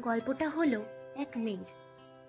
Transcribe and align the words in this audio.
গল্পটা 0.00 0.48
হলো 0.48 0.84
এক 1.16 1.28
মেয়ে 1.36 1.64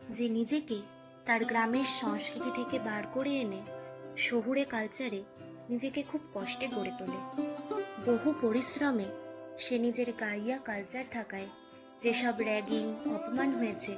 যে 0.10 0.30
নিজেকে 0.30 0.82
তার 1.26 1.46
গ্রামের 1.46 1.86
সংস্কৃতি 1.86 2.52
থেকে 2.56 2.80
বার 2.80 3.04
করে 3.14 3.30
এনে 3.30 3.62
শহুরে 4.18 4.66
কালচারে 4.66 5.24
নিজেকে 5.70 6.04
খুব 6.04 6.22
কষ্টে 6.34 6.68
গড়ে 6.68 6.92
তোলে। 7.00 7.20
বহু 8.12 8.34
পরিশ্রমে 8.42 9.06
সে 9.58 9.80
নিজের 9.80 10.14
গাইয়া 10.20 10.58
কালচার 10.58 11.04
থাকায় 11.12 11.46
যেসব 12.02 12.34
র্যাগিং, 12.40 12.96
অপমান 13.06 13.52
হয়েছে, 13.52 13.96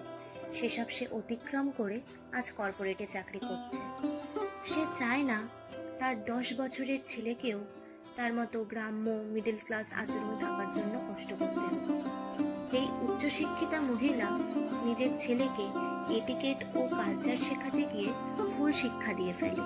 সেসব 0.53 0.85
সে 0.89 1.07
অতিক্রম 1.11 1.71
করে 1.77 2.01
আজ 2.31 2.51
কর্পোরেটে 2.51 3.05
চাকরি 3.05 3.39
করছে। 3.39 4.07
সে 4.65 4.85
চায় 4.99 5.23
না 5.23 5.47
তার 5.99 6.23
দশ 6.23 6.53
বছরের 6.53 6.99
ছেলেকেও 7.05 7.59
তার 8.15 8.33
মতো 8.33 8.63
গ্রাম্য 8.63 9.09
মিডল 9.09 9.57
ক্লাস 9.65 9.93
আচরণ 9.93 10.37
থাকার 10.39 10.73
জন্য 10.73 11.13
কষ্ট 11.13 11.33
করতে। 11.39 11.59
হবে 11.59 12.14
এই 12.77 12.85
উচ্চশিক্ষিতা 13.05 13.79
মহিলা 13.89 14.27
নিজের 14.85 15.11
ছেলেকে 15.23 15.65
এটিকেট 16.17 16.59
ও 16.79 16.81
কালচার 16.99 17.37
শেখাতে 17.45 17.83
গিয়ে 17.93 18.09
ভুল 18.51 18.71
শিক্ষা 18.81 19.11
দিয়ে 19.13 19.33
ফেলে। 19.39 19.63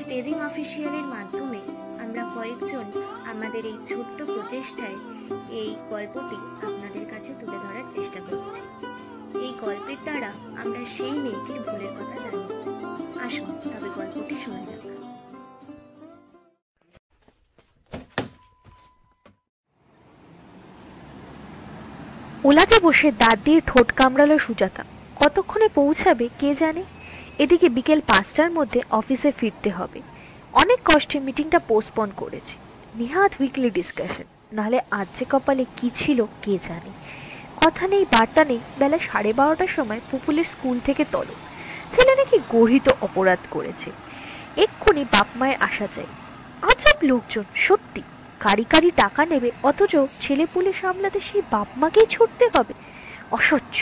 স্টেজিং 0.00 0.36
অফিসিয়ালের 0.48 1.06
মাধ্যমে 1.14 1.60
আমরা 2.04 2.22
কয়েকজন 2.36 2.84
আমাদের 3.32 3.62
এই 3.70 3.78
ছোট্ট 3.90 4.18
প্রচেষ্টায় 4.32 4.98
এই 5.60 5.70
গল্পটি 5.90 6.38
আপনাদের 6.66 7.04
কাছে 7.12 7.32
তুলে 7.40 7.58
ধরার 7.64 7.86
চেষ্টা 7.90 8.20
করছি। 8.28 8.62
এই 9.44 9.52
গল্পের 9.64 10.00
দ্বারা 10.06 10.30
আমরা 10.62 10.82
সেই 10.96 11.14
মেয়েটির 11.24 11.60
ভুলের 11.66 11.92
কথা 11.98 12.16
জানি 12.24 12.44
আসুন, 13.26 13.48
তবে 13.72 13.88
গল্পটি 13.98 14.36
শোনা 14.42 14.62
যাক। 14.68 14.91
ওলাতে 22.44 22.80
বসে 22.80 23.12
দাঁত 23.12 23.38
দিয়ে 23.44 23.60
ঠোঁট 23.66 23.92
কামড়ালো 23.92 24.38
সুজাতা। 24.38 24.84
কতক্ষণে 25.16 25.68
পৌঁছাবে, 25.68 26.28
কে 26.38 26.54
জানে? 26.54 26.82
এদিকে 27.38 27.68
বিকেল 27.68 28.00
পাঁচটার 28.00 28.50
মধ্যে 28.50 28.80
অফিসে 28.90 29.32
ফিরতে 29.32 29.70
হবে। 29.70 30.00
অনেক 30.52 30.78
কষ্টে 30.84 31.20
মিটিংটা 31.20 31.58
পোস্টপন 31.58 32.10
করেছে। 32.16 32.54
নিহাত 32.94 33.32
উইকলি 33.40 33.70
ডিসকাশন 33.70 34.24
নাহলে 34.52 34.80
আজ 34.90 35.06
যে 35.18 35.24
কপালে 35.30 35.64
কি 35.76 35.90
ছিল, 35.96 36.24
কে 36.42 36.58
জানে? 36.68 36.90
কথা 37.66 37.88
নেই, 37.88 38.04
বার্তা 38.04 38.44
নেই, 38.44 38.58
বেলা 38.78 38.98
সাড়ে 39.12 39.32
বারোটার 39.32 39.66
সময় 39.66 40.00
পুপুলের 40.10 40.44
স্কুল 40.44 40.80
থেকে 40.86 41.04
তলব। 41.12 41.34
ছেলে 41.94 42.14
নাকি 42.14 42.38
গর্হিত 42.48 42.90
অপরাধ 43.00 43.38
করেছে। 43.50 43.90
এক্ষুনি 44.56 45.04
বাপ 45.04 45.26
মায়ের 45.36 45.56
আসা 45.60 45.88
চাই। 45.94 46.06
আজব 46.62 46.98
লোকজন, 47.02 47.44
সত্যি। 47.54 48.02
কারি 48.44 48.64
কারি 48.64 48.90
টাকা 48.96 49.22
নেবে, 49.24 49.50
অথচ 49.62 49.92
ছেলে 50.20 50.44
পুলে 50.52 50.72
সামলাতে 50.82 51.20
সেই 51.28 51.42
বাপ 51.50 51.68
মাকেই 51.76 52.06
ছুটতে 52.14 52.44
হবে। 52.54 52.74
অসহ্য। 53.30 53.78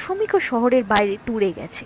শ্রমিকও 0.00 0.40
শহরের 0.40 0.84
বাইরে 0.92 1.14
টুরে 1.26 1.50
গেছে। 1.56 1.84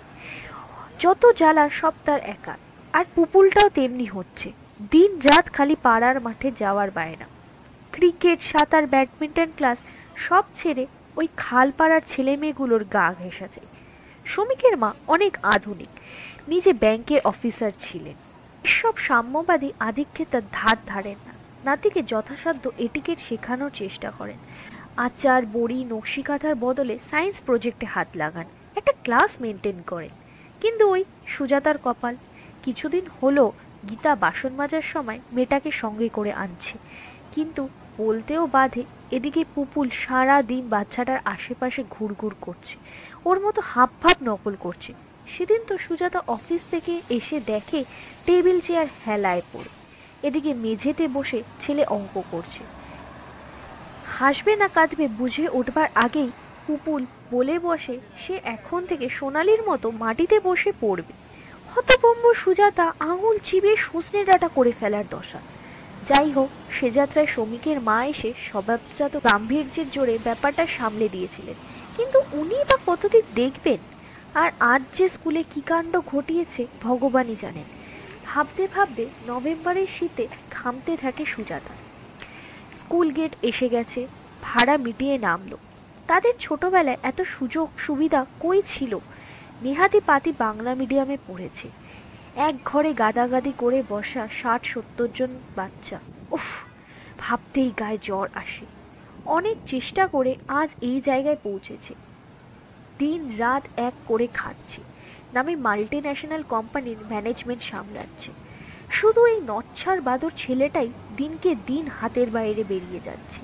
যত 0.99 1.21
জ্বালা 1.39 1.65
সব 1.79 1.93
তার 2.05 2.21
একা 2.35 2.55
আর 2.93 3.05
পুপুলটাও 3.15 3.69
তেমনি 3.69 4.05
হচ্ছে। 4.05 4.47
দিন 4.91 5.11
রাত 5.27 5.45
খালি 5.53 5.75
পাড়ার 5.83 6.17
মাঠে 6.21 6.49
যাওয়ার 6.59 6.89
বায়না। 6.91 7.27
ক্রিকেট, 7.91 8.39
সাঁতার, 8.51 8.85
ব্যাডমিন্টন 8.87 9.49
ক্লাস 9.57 9.77
সব 10.27 10.43
ছেড়ে 10.55 10.83
ওই 11.15 11.27
খাল 11.37 11.67
পাড়ার 11.77 12.01
ছেলে 12.07 12.33
মেয়েগুলোর 12.37 12.83
গা 12.95 13.07
ঘেঁষা 13.21 13.47
যায় 13.55 13.69
শ্রমিকের 14.25 14.75
মা 14.77 14.89
অনেক 15.07 15.33
আধুনিক। 15.55 15.91
নিজে 16.47 16.71
ব্যাংকের 16.73 17.21
অফিসার 17.31 17.71
ছিলেন। 17.79 18.17
সব 18.77 18.93
সাম্যবাদী 19.07 19.69
আধিক্যে 19.79 20.23
তার 20.31 20.45
ধার 20.51 20.77
ধারেন 20.87 21.19
না। 21.27 21.33
নাতিকে 21.65 22.01
যথাসাধ্য 22.03 22.71
এটিকেট 22.77 23.17
শেখানোর 23.29 23.71
চেষ্টা 23.75 24.11
করেন। 24.11 24.39
আচার, 24.97 25.41
বড়ি 25.53 25.79
নকশি 25.83 26.21
কাঁথার 26.21 26.55
বদলে 26.55 26.99
সায়েন্স 27.11 27.37
প্রজেক্টে 27.45 27.85
হাত 27.85 28.07
লাগান। 28.15 28.45
একটা 28.75 28.93
ক্লাস 29.03 29.31
মেনটেন 29.41 29.77
করেন। 29.87 30.13
কিন্তু 30.61 30.83
ওই 30.89 31.03
সুজাতার 31.27 31.77
কপাল 31.77 32.15
কিছুদিন 32.63 33.05
হলো 33.21 33.51
গীতা 33.89 34.15
বাসন 34.15 34.51
মাজার 34.53 34.85
সময় 34.93 35.19
মেয়েটাকে 35.31 35.71
সঙ্গে 35.71 36.09
করে 36.09 36.31
আনছে। 36.33 36.77
কিন্তু 37.35 37.69
বলতেও 37.97 38.47
বাধে 38.47 38.83
এদিকে 39.11 39.41
পুপুল 39.55 39.87
সারা 40.03 40.37
দিন 40.41 40.63
বাচ্চাটার 40.69 41.19
আশেপাশে 41.25 41.83
ঘুরঘুর 41.89 42.33
করছে। 42.41 42.75
ওর 43.25 43.37
মতো 43.39 43.61
হাব 43.71 43.89
ভাব 44.01 44.17
নকল 44.23 44.55
করছে। 44.59 44.93
সেদিন 45.27 45.61
তো 45.67 45.77
সুজাতা 45.77 46.19
অফিস 46.27 46.61
থেকে 46.71 47.01
এসে 47.09 47.37
দেখে 47.39 47.79
টেবিল 48.25 48.57
চেয়ার 48.59 48.87
হেলায় 49.07 49.41
পড়ে। 49.53 49.80
এদিকে 50.23 50.53
মেঝেতে 50.53 51.07
বসে 51.07 51.43
ছেলে 51.61 51.85
অঙ্ক 51.85 52.23
করছে। 52.31 52.63
হাসবে 54.19 54.55
না 54.55 54.67
কাঁদবে 54.67 55.07
বুঝে 55.07 55.49
উঠবার 55.53 55.89
আগেই 55.95 56.31
পুপুল 56.67 57.05
বলে 57.31 57.59
বসে, 57.59 57.99
সে 58.27 58.39
এখন 58.43 58.85
থেকে 58.85 59.09
সোনালির 59.09 59.61
মতো 59.67 59.91
মাটিতে 59.91 60.39
বসে 60.39 60.71
পড়বে। 60.81 61.13
হতভম্ব 61.75 62.33
সুজাতা 62.33 62.93
আঙুল 62.99 63.39
চিবিয়ে 63.43 63.75
সজনে 63.75 64.25
ডাটা 64.25 64.47
করে 64.47 64.71
ফেলার 64.79 65.03
দশা। 65.09 65.39
যাই 66.09 66.31
হোক, 66.31 66.49
সে 66.71 66.91
যাত্রায় 66.91 67.27
শ্রমিকের 67.27 67.81
মা 67.81 68.05
এসে 68.05 68.33
স্বভাবজাত 68.51 69.17
গাম্ভীর্যের 69.23 69.85
জোরে 69.91 70.17
ব্যাপারটা 70.23 70.67
সামলে 70.77 71.09
দিয়েছিলেন। 71.09 71.55
কিন্তু 71.97 72.21
উনি 72.33 72.55
বা 72.55 72.77
কতদিন 72.87 73.21
দেখবেন? 73.35 73.77
আর 74.33 74.51
আজ 74.59 74.81
যে 74.97 75.09
স্কুলে 75.09 75.43
কি 75.43 75.61
কাণ্ড 75.61 76.01
ঘটিয়েছে, 76.07 76.65
ভগবানই 76.81 77.35
জানেন। 77.41 77.80
ভাবতে 78.33 78.67
ভাবতে 78.67 79.05
নভেম্বরের 79.27 79.87
শীতে 79.99 80.27
ঘামতে 80.51 80.97
থাকে 80.97 81.25
সুজাতা। 81.25 81.73
স্কুল 82.79 83.11
গেট 83.11 83.35
এসে 83.41 83.69
গেছে, 83.69 84.07
ভাড়া 84.41 84.77
মিটিয়ে 84.77 85.17
নামলো। 85.17 85.57
তাদের 86.07 86.33
ছোটবেলায় 86.39 86.97
এত 87.03 87.21
সুযোগ 87.21 87.69
সুবিধা 87.77 88.25
কই 88.39 88.61
ছিল? 88.67 88.99
নেহাতি 89.61 89.99
পাতি 90.05 90.33
বাংলা 90.37 90.75
মিডিয়ামে 90.75 91.17
পড়েছে। 91.27 91.69
এক 92.35 92.55
ঘরে 92.65 92.93
গাদাগাদি 92.93 93.53
করে 93.57 93.83
বসা 93.89 94.27
ষাট 94.41 94.65
সত্তর 94.65 95.07
জন 95.15 95.39
বাচ্চা। 95.55 95.99
উফ, 96.31 96.47
ভাবতেই 97.17 97.71
গায়ে 97.79 97.97
জ্বর 98.01 98.29
আসে। 98.33 98.65
অনেক 99.25 99.57
চেষ্টা 99.67 100.07
করে 100.07 100.35
আজ 100.47 100.69
এই 100.81 101.01
জায়গায় 101.01 101.37
পৌঁছেছে। 101.43 101.93
দিন 102.99 103.35
রাত 103.37 103.63
এক 103.77 103.93
করে 104.07 104.27
খাচ্ছে। 104.33 104.90
নামে 105.35 105.53
মাল্টি 105.65 105.99
ন্যাশনাল 106.05 106.41
কোম্পানির 106.53 106.99
ম্যানেজমেন্ট 107.11 107.61
সামলাচ্ছে। 107.71 108.29
শুধু 108.97 109.21
এই 109.33 109.39
নচ্ছার 109.49 109.99
বাদর 110.07 110.31
ছেলেটাই 110.43 110.89
দিনকে 111.19 111.51
দিন 111.69 111.83
হাতের 111.97 112.29
বাইরে 112.37 112.63
বেরিয়ে 112.71 113.05
যাচ্ছে। 113.07 113.39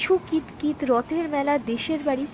ছু 0.00 0.12
কিত 0.60 0.78
রথের 0.90 1.26
মেলা, 1.34 1.54
দেশের 1.72 2.00
বাড়ি, 2.08 2.24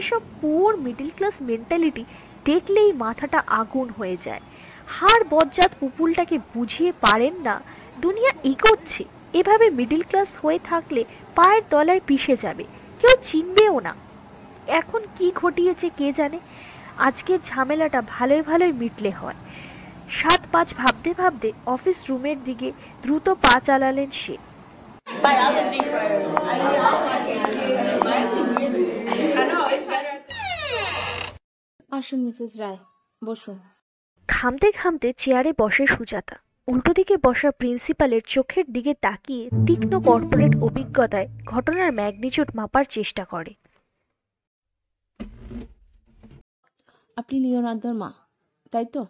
এসব 0.00 0.20
পুয়ার 0.40 0.74
মিডিল 0.86 1.10
ক্লাস 1.16 1.36
মেন্টালিটি 1.48 2.04
দেখলেই 2.48 2.90
মাথাটা 3.04 3.38
আগুন 3.60 3.86
হয়ে 3.98 4.16
যায়। 4.26 4.42
হাড় 4.96 5.24
বজ্জাত 5.32 5.72
পুপুলটাকে 5.80 6.36
বুঝিয়ে 6.54 6.90
পারেন 7.04 7.34
না, 7.46 7.54
দুনিয়া 8.04 8.32
এগোচ্ছে। 8.52 9.02
এভাবে 9.40 9.66
মিডল 9.78 10.02
ক্লাস 10.10 10.30
হয়ে 10.42 10.60
থাকলে 10.70 11.02
পায়ের 11.36 11.62
তলায় 11.72 12.02
পিষে 12.08 12.34
যাবে, 12.44 12.64
কেউ 13.00 13.14
চিনবেও 13.28 13.76
না। 13.86 13.92
এখন 14.80 15.00
কি 15.16 15.26
ঘটিয়েছে 15.40 15.86
কে 15.98 16.08
জানে? 16.18 16.38
আজকের 17.08 17.38
ঝামেলাটা 17.44 18.00
ভালোই 18.08 18.42
ভালোই 18.42 18.72
মিটলে 18.72 19.10
হয়। 19.10 19.38
সাত 20.10 20.40
পাঁচ 20.52 20.68
ভাবতে 20.74 21.10
ভাবতে 21.18 21.52
অফিস 21.66 21.98
রুমের 22.08 22.38
দিকে 22.44 22.68
দ্রুত 23.02 23.26
পা 23.42 23.60
চালালেন 23.60 24.10
সে. 24.10 24.36
আসুন 31.90 32.20
মিসেস 32.24 32.52
রায় 32.58 32.78
বসুন। 33.24 33.58
ঘামতে 34.28 34.68
ঘামতে 34.78 35.08
চেয়ারে 35.18 35.52
বসে 35.58 35.84
সুজাতা। 35.86 36.36
উল্টো 36.68 36.92
দিকে 36.92 37.14
বসা 37.16 37.50
প্রিন্সিপালের 37.50 38.22
চোখের 38.26 38.66
দিকে 38.72 38.92
তাকিয়ে 39.00 39.44
তীক্ষ্ণ 39.66 39.92
কর্পোরেট 40.00 40.52
অভিজ্ঞতায় 40.62 41.28
ঘটনার 41.46 41.90
ম্যাগনিচুড 41.92 42.48
মাপার 42.54 42.84
চেষ্টা 42.84 43.24
করে। 43.24 43.52
আপনি 47.16 47.40
লিওনার্দোর 47.40 47.94
মা 47.94 48.12
তাই 48.70 48.86
তো? 48.86 49.06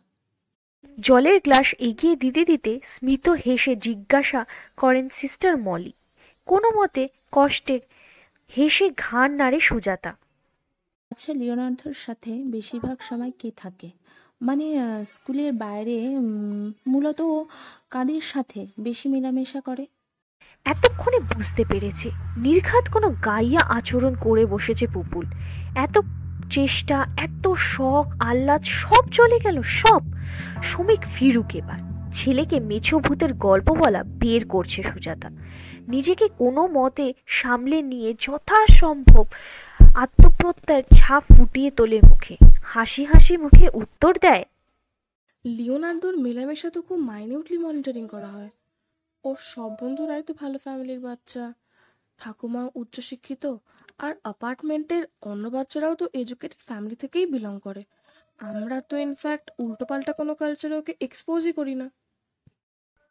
জলের 1.01 1.41
গ্লাস 1.41 1.75
এগিয়ে 1.79 2.17
দিতে 2.17 2.45
দিতে 2.45 2.81
স্মিত 2.85 3.29
হেসে 3.29 3.77
জিজ্ঞাসা 3.77 4.45
করেন 4.77 5.09
সিস্টার 5.13 5.57
মলি। 5.57 5.93
কোনো 6.47 6.69
মতে 6.71 7.09
কষ্টে 7.33 7.81
হেসে 8.57 8.91
ঘাড় 8.97 9.33
নাড়ে 9.33 9.61
সুজাতা। 9.61 10.17
আচ্ছা 11.11 11.33
লিওনার্দোর 11.33 11.95
সাথে 11.95 12.43
বেশিরভাগ 12.45 12.97
সময় 13.01 13.33
কে 13.39 13.51
থাকে? 13.57 13.91
মানে 14.43 14.67
স্কুলের 15.07 15.53
বাইরে 15.53 15.97
মূলত 16.87 17.23
কাদের 17.91 18.21
সাথে 18.21 18.67
বেশি 18.81 19.09
মেলামেশা 19.09 19.61
করে? 19.61 19.87
এতক্ষণে 20.65 21.19
বুঝতে 21.19 21.65
পেরেছে 21.65 22.11
নির্ঘাত 22.37 22.85
কোনো 22.93 23.09
গাইয়া 23.11 23.61
আচরণ 23.61 24.15
করে 24.21 24.47
বসেছে 24.47 24.87
পুপুল। 24.87 25.27
এত 25.77 25.99
চেষ্টা, 26.57 26.97
এত 27.27 27.45
শখ, 27.73 28.07
আহ্লাদ, 28.21 28.63
সব 28.81 29.03
চলে 29.13 29.39
গেল, 29.45 29.57
সব। 29.81 30.03
শ্রমিক 30.63 31.03
ফিরুক 31.15 31.51
এবার। 31.61 31.81
ছেলেকে 32.15 32.57
মেছো 32.71 32.97
ভূতের 32.99 33.33
গল্প 33.47 33.69
বলা 33.83 34.01
বের 34.21 34.43
করছে 34.49 34.81
সুজাতা। 34.83 35.29
নিজেকে 35.89 36.27
কোনো 36.39 36.63
মতে 36.77 37.07
সামলে 37.39 37.79
নিয়ে 37.83 38.11
যথাসম্ভব 38.25 39.25
আত্মপ্রত্যয়ের 39.95 40.85
ছাপ 40.99 41.23
ফুটিয়ে 41.35 41.71
তোলে 41.79 41.99
মুখে। 42.11 42.35
হাসি 42.73 43.03
হাসি 43.05 43.35
মুখে 43.37 43.67
উত্তর 43.83 44.13
দেয়, 44.25 44.45
লিওনার্দোর 45.45 46.15
মেলামেশা 46.17 46.69
তো 46.71 46.81
খুব 46.87 46.99
মাইনিউটলি 47.11 47.57
মনিটরিং 47.59 48.05
করা 48.09 48.31
হয়। 48.37 48.51
ওর 49.25 49.39
সব 49.53 49.71
বন্ধুরাই 49.81 50.23
তো 50.23 50.33
ভালো 50.41 50.57
ফ্যামিলির 50.65 51.01
বাচ্চা। 51.01 51.45
ঠাকুমা 52.21 52.63
উচ্চশিক্ষিত 52.81 53.45
আর 53.99 54.15
অ্যাপার্টমেন্টের 54.23 55.07
অন্য 55.23 55.49
বাচ্চারাও 55.49 55.95
তো 55.95 56.09
এডুকেটেড 56.13 56.61
ফ্যামিলি 56.67 56.97
থেকেই 56.97 57.27
বিলং 57.27 57.59
করে। 57.61 57.85
আমরা 58.39 58.81
তো 58.81 58.97
ইনফ্যাক্ট 58.97 59.51
উল্টোপাল্টা 59.59 60.13
কোনো 60.13 60.35
কালচারে 60.35 60.77
ওকে 60.77 60.95
এক্সপোজই 61.01 61.53
করি 61.53 61.75
না। 61.75 61.91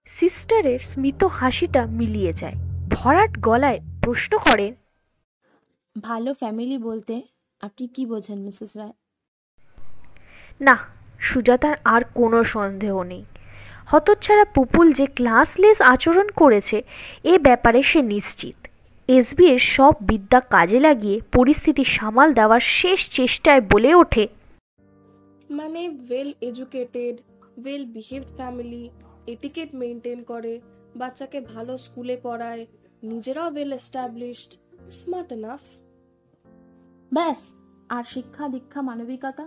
সিস্টারের 0.09 0.79
স্মিত 0.79 1.23
হাসিটা 1.23 1.85
মিলিয়ে 1.85 2.33
যায়। 2.33 2.55
ভরাট 2.89 3.39
গলায় 3.39 3.79
প্রশ্ন 4.03 4.37
করে 4.37 4.73
ভালো 6.03 6.33
ফ্যামিলি 6.33 6.77
বলতে 6.77 7.21
আপনি 7.61 7.87
কি 7.87 8.05
বোঝেন 8.05 8.39
মিসেস 8.39 8.77
রায় 8.77 8.93
না 10.61 10.77
সুজাতার 11.19 11.77
আর 11.83 12.03
কোনো 12.13 12.43
সন্দেহ 12.43 13.03
নেই। 13.03 13.23
হতচ্ছাড়া 13.85 14.45
পুপুল 14.45 14.93
যে 14.93 15.05
ক্লাসলেস 15.05 15.81
আচরণ 15.81 16.27
করেছে 16.29 16.83
এ 17.23 17.37
ব্যাপারে 17.37 17.83
সে 17.83 18.01
নিশ্চিত। 18.01 18.60
এসবি 19.17 19.45
এর 19.45 19.63
সব 19.75 19.93
বিদ্যা 20.01 20.39
কাজে 20.39 20.79
লাগিয়ে 20.79 21.17
পরিস্থিতি 21.33 21.83
সামাল 21.83 22.29
দেওয়ার 22.33 22.63
শেষ 22.79 22.99
চেষ্টায় 23.09 23.61
বলে 23.61 23.91
ওঠে। 23.95 24.25
মানে 25.49 25.81
well 25.89 26.33
educated 26.41 27.15
well 27.57 27.83
behaved 27.85 28.31
family 28.35 28.83
etiquette 29.27 29.69
maintain 29.75 30.19
করে 30.23 30.53
বাচ্চাকে 30.95 31.39
ভালো 31.41 31.73
স্কুলে 31.77 32.15
পড়ায় 32.23 32.63
নিজেরাও 33.03 33.49
ওয়েল 33.51 33.71
এস্টাবলিশড 33.73 34.51
স্মার্ট 34.91 35.29
এনাফ 35.31 35.61
ব্যাস 37.13 37.39
আর 37.89 38.03
শিক্ষা 38.03 38.45
দীক্ষা 38.47 38.81
মানবিকতা? 38.81 39.45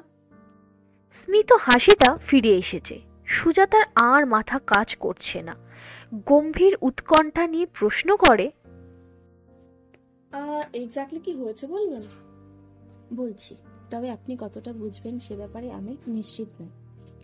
স্মিত 1.20 1.50
হাসিটা 1.60 2.10
ফিরে 2.26 2.52
এসেছে। 2.56 2.96
সুজাতার 3.26 3.84
আর 3.94 4.22
মাথা 4.26 4.58
কাজ 4.66 4.88
করছে 4.96 5.38
না। 5.42 5.54
গম্ভীর 6.26 6.74
উৎকণ্ঠা 6.80 7.44
নিয়ে 7.46 7.66
প্রশ্ন 7.78 8.08
করে 8.16 8.46
এক্স্যাক্টলি 10.80 11.20
কি 11.20 11.32
হয়েছে 11.32 11.66
বলবেন? 11.66 12.02
বলছি, 13.16 13.52
তবে 13.90 14.10
আপনি 14.10 14.36
কতটা 14.36 14.72
বুঝবেন 14.72 15.18
সে 15.18 15.36
ব্যাপারে 15.36 15.68
আমি 15.72 15.96
নিশ্চিত 16.06 16.48
নই। 16.60 16.70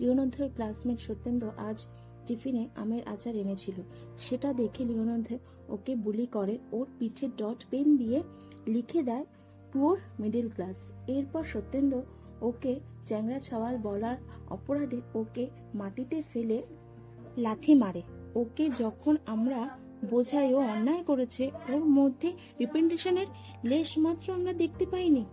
লিওনন্ধের 0.00 0.48
ক্লাসমেট 0.56 0.98
সত্যেন্দ্র 0.98 1.46
আজ 1.68 1.78
টিফিনে 2.26 2.68
আমের 2.76 3.02
আচার 3.08 3.34
এনেছিল। 3.36 3.76
সেটা 4.18 4.52
দেখে 4.52 4.84
লিওনন্ধে 4.84 5.38
ওকে 5.68 5.92
বুলি 5.96 6.26
করে, 6.26 6.58
ওর 6.72 6.86
পিঠে 6.98 7.26
ডট 7.36 7.60
পেন 7.70 7.96
দিয়ে 7.96 8.22
লিখে 8.66 9.02
দেয়, 9.02 9.24
পুয়ার 9.72 9.98
মিডল 10.20 10.48
ক্লাস 10.48 10.78
এরপর 11.06 11.42
সত্যেন্দ্র 11.44 12.02
ওকে 12.40 12.72
চ্যাংড়া 13.04 13.38
ছাওয়াল 13.38 13.76
বলার 13.76 14.16
অপরাধে 14.50 15.00
ওকে 15.14 15.44
মাটিতে 15.74 16.22
ফেলে 16.22 16.62
লাথি 17.36 17.74
মারে। 17.74 18.02
ওকে 18.34 18.64
যখন 18.78 19.16
আমরা 19.26 19.60
বোঝাই 20.04 20.54
ও 20.54 20.58
অন্যায় 20.58 21.02
করেছে। 21.02 21.50
ওর 21.72 21.84
মধ্যে 21.84 22.32
রিপেন্টেশনের 22.60 23.26
লেশ 23.64 23.98
মাত্র 23.98 24.32
আমরা 24.32 24.52
দেখতে 24.52 24.86
পাইনি। 24.86 25.24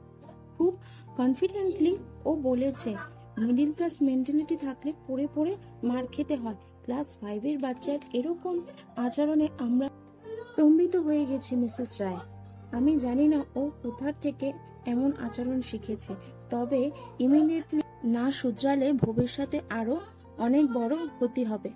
খুব 0.57 0.77
কনফিডেন্টলি 1.17 1.97
ও 2.25 2.35
বলেছে 2.35 2.95
মিডিল 3.37 3.71
ক্লাস 3.73 4.01
মেন্টালিটি 4.01 4.55
থাকলে 4.55 4.93
পড়ে 5.07 5.27
পড়ে 5.35 5.55
মার 5.83 6.07
খেতে 6.07 6.35
হয়। 6.35 6.55
ক্লাস 6.83 7.17
ফাইভের 7.21 7.57
বাচ্চার 7.57 7.99
এরকম 8.13 8.59
আচরণে 8.95 9.47
আমরা 9.57 9.87
স্তম্ভিত 10.47 10.95
হয়ে 10.95 11.25
গেছি 11.25 11.55
মিসেস 11.55 12.01
রায়। 12.01 12.19
আমি 12.71 12.99
জানি 12.99 13.27
না 13.27 13.45
ও 13.55 13.71
কোথার 13.83 14.13
থেকে 14.21 14.53
এমন 14.85 15.11
আচরণ 15.19 15.61
শিখেছে। 15.61 16.13
তবে 16.49 16.91
ইমিডিয়েটলি 17.19 17.81
না 18.03 18.31
শুধরালে 18.31 18.93
ভবিষ্যতে 18.93 19.61
আরও 19.69 19.99
অনেক 20.37 20.73
বড় 20.73 20.95
ক্ষতি 21.17 21.43
হবে। 21.43 21.69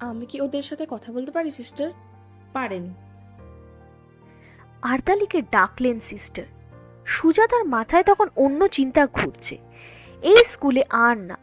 আমি 0.00 0.26
কি 0.26 0.40
ওদের 0.40 0.62
সাথে 0.62 0.86
কথা 0.90 1.12
বলতে 1.12 1.30
পারি, 1.30 1.50
সিস্টার? 1.50 1.90
পারেন। 2.52 2.94
আরতালিকে 4.82 5.42
ডাকলেন, 5.42 6.00
সিস্টার। 6.00 6.44
সুজাতার 7.06 7.64
মাথায় 7.64 8.02
তখন 8.02 8.28
অন্য 8.36 8.68
চিন্তা 8.68 9.06
ঘুরছে। 9.06 9.58
এই 10.22 10.36
স্কুলে 10.36 10.84
আর 10.90 11.16
না। 11.16 11.38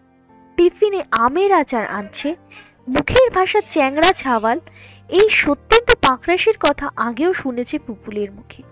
টিফিনে 0.55 1.03
আমের 1.11 1.51
আচার 1.51 1.87
আনছে, 1.87 2.35
মুখের 2.87 3.31
ভাষা 3.31 3.61
চ্যাংড়া 3.69 4.13
ছাওয়াল, 4.13 4.59
এই 5.09 5.29
সত্যেন্দ্র 5.29 5.95
পাকরাশির 5.95 6.57
কথা 6.59 6.89
আগেও 6.95 7.33
শুনেছে 7.33 7.79
পুপুলের 7.79 8.31
মুখে। 8.31 8.63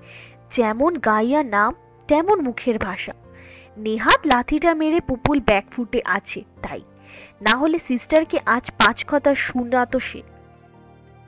যেমন 0.51 0.97
গাইয়া 0.97 1.43
নাম, 1.43 1.75
তেমন 2.07 2.41
মুখের 2.41 2.79
ভাষা। 2.79 3.13
নেহাত 3.77 4.27
লাথিটা 4.35 4.73
মেরে 4.73 4.99
পুপুল 4.99 5.39
ব্যাকফুটে 5.39 6.01
আছে, 6.05 6.43
তাই। 6.61 6.81
না 7.41 7.57
হলে 7.57 7.79
সিস্টারকে 7.79 8.39
আজ 8.45 8.71
পাঁচ 8.71 9.05
কথা 9.07 9.35
শুনাতো 9.35 9.99
সে। 9.99 10.21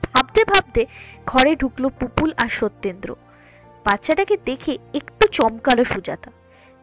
ভাবতে 0.02 0.44
ভাবতে 0.44 0.86
ঘরে 1.26 1.56
ঢুকলো 1.56 1.88
পুপুল 1.88 2.32
আর 2.36 2.48
সত্যেন্দ্র। 2.48 3.14
বাচ্চাটাকে 3.84 4.36
দেখে 4.44 4.78
একটু 4.94 5.28
চমকালো 5.28 5.84
সুজাতা। 5.84 6.30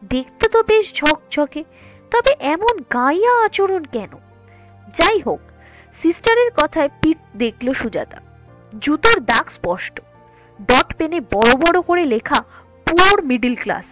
দেখতে 0.04 0.48
তো 0.48 0.62
বেশ 0.62 0.94
ঝকঝকে, 0.94 1.64
তবে 2.10 2.36
এমন 2.40 2.78
গাইয়া 2.78 3.44
আচরণ 3.44 3.84
কেন? 3.84 4.10
যাই 4.98 5.20
হোক, 5.20 5.40
সিস্টারের 6.02 6.50
কথায় 6.50 6.88
পিঠ 7.02 7.18
দেখল 7.36 7.72
সুজাতা। 7.72 8.20
জুতোর 8.78 9.20
দাগ 9.20 9.48
স্পষ্ট। 9.48 10.00
ডট 10.62 10.94
পেনে 10.94 11.20
বড় 11.20 11.54
বড় 11.54 11.82
করে 11.82 12.04
লেখা, 12.04 12.44
পুয়ার 12.86 13.24
মিডিল 13.24 13.54
ক্লাস। 13.54 13.84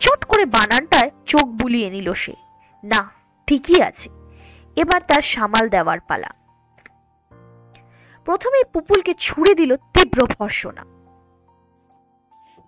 চট 0.00 0.24
করে 0.24 0.44
বানানটায় 0.44 1.10
চোখ 1.26 1.44
বুলিয়ে 1.44 1.90
নিল 1.90 2.14
সে। 2.14 2.32
না, 2.84 3.10
ঠিকই 3.46 3.82
আছে। 3.82 4.08
এবার 4.76 5.00
তার 5.00 5.22
সামাল 5.22 5.68
দেওয়ার 5.68 6.00
পালা। 6.00 6.30
প্রথমে 8.24 8.64
পুপুলকে 8.64 9.14
ছুড়ে 9.18 9.54
দিল 9.54 9.76
তীব্র 9.76 10.26
ভর্ষণা। 10.26 10.84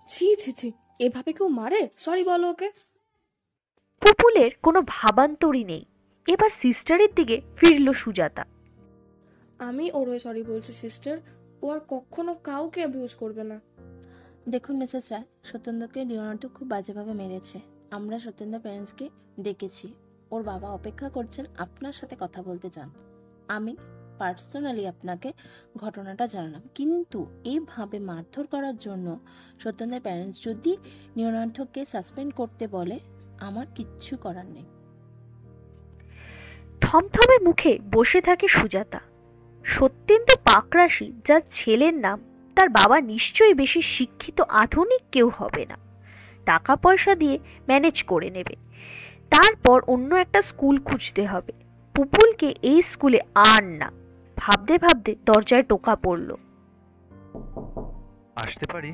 ছি 0.07 0.35
ছি 0.35 0.51
ছি 0.51 0.71
এভাবে 0.99 1.33
কেউ 1.33 1.47
মারে? 1.47 1.89
সরি 1.97 2.23
বলো 2.23 2.49
ওকে। 2.49 2.71
পুপুলের 4.01 4.51
কোনো 4.63 4.81
ভাবান্তরই 4.81 5.63
নেই। 5.63 5.85
এবার 6.27 6.49
সিস্টারের 6.49 7.15
দিকে 7.15 7.41
ফিরল 7.55 7.93
সুজাতা। 7.93 8.45
আমি 9.59 9.91
ওর 9.91 10.09
হয়ে 10.09 10.19
সরি 10.19 10.43
বলছি 10.43 10.73
সিস্টার 10.73 11.17
ও 11.61 11.69
আর 11.69 11.79
কখনো 11.87 12.33
কাউকে 12.33 12.79
অ্যাবিউজ 12.81 13.15
করবে 13.15 13.43
না। 13.43 13.59
দেখুন 14.49 14.77
মিসেস 14.77 15.11
রায় 15.11 15.23
সত্যেন্দ্রকে 15.43 16.05
লিওনার্দো 16.05 16.49
খুব 16.49 16.67
বাজেভাবে 16.67 17.13
মেরেছে। 17.13 17.59
আমরা 17.91 18.19
সত্যেন্দ্র 18.19 18.59
প্যারেন্টসকে 18.59 19.09
ডেকেছি। 19.39 19.93
ওর 20.31 20.43
বাবা 20.43 20.69
অপেক্ষা 20.69 21.09
করছেন 21.09 21.45
আপনার 21.57 21.93
সাথে 21.93 22.15
কথা 22.19 22.43
বলতে 22.43 22.69
চান 22.69 22.89
আমি 23.47 23.75
পার্সোনালি 24.17 24.87
আপনাকে 24.87 25.33
ঘটনাটা 25.77 26.27
জানালাম। 26.27 26.61
কিন্তু 26.75 27.25
এইভাবে 27.43 27.99
মারধর 27.99 28.47
করার 28.47 28.77
জন্য 28.77 29.19
সত্যেন্দ্রের 29.59 30.01
প্যারেন্টস 30.01 30.43
যদি 30.43 30.77
লিওনার্দোকে 31.15 31.85
সাসপেন্ড 31.85 32.33
করতে 32.33 32.67
বলে, 32.67 32.99
আমার 33.39 33.65
কিচ্ছু 33.75 34.17
করার 34.17 34.45
নেই। 34.45 34.65
থমথমে 36.81 37.37
মুখে 37.43 37.79
বসে 37.91 38.21
থাকে 38.21 38.47
সুজাতা। 38.47 38.99
সত্যেন্দ্র 39.63 40.35
পাকরাশি, 40.37 41.13
যার 41.27 41.41
ছেলের 41.51 41.93
নাম, 41.93 42.23
তার 42.55 42.69
বাবা 42.69 43.01
নিশ্চয়ই 43.01 43.53
বেশি 43.53 43.81
শিক্ষিত 43.81 44.41
আধুনিক 44.41 45.01
কেউ 45.11 45.31
হবে 45.37 45.65
না। 45.65 45.77
টাকা 46.45 46.75
পয়সা 46.75 47.15
দিয়ে 47.15 47.39
ম্যানেজ 47.67 48.03
করে 48.03 48.29
নেবে। 48.29 48.55
তারপর 49.31 49.81
অন্য 49.87 50.15
একটা 50.15 50.41
স্কুল 50.41 50.75
খুঁজতে 50.79 51.27
হবে। 51.27 51.53
পুপুলকে 51.95 52.55
এই 52.61 52.81
স্কুলে 52.81 53.19
আর 53.35 53.63
না। 53.63 53.91
ভাবতে 54.37 54.77
ভাবতে 54.77 55.15
দরজায় 55.25 55.63
টোকা 55.63 55.95
পড়ল। 55.95 56.29
আসতে 58.35 58.65
পারি? 58.73 58.91